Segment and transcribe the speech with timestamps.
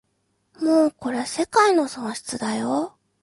[0.59, 2.97] もうこれ世界の損失だよ